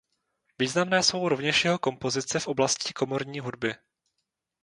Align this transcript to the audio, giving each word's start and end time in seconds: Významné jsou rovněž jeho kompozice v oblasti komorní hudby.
Významné 0.59 1.03
jsou 1.03 1.29
rovněž 1.29 1.65
jeho 1.65 1.79
kompozice 1.79 2.39
v 2.39 2.47
oblasti 2.47 2.93
komorní 2.93 3.39
hudby. 3.39 3.75